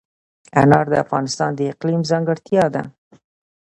انار 0.61 0.85
د 0.89 0.93
افغانستان 1.03 1.51
د 1.55 1.59
اقلیم 1.71 2.01
ځانګړتیا 2.11 2.65
ده. 2.75 2.83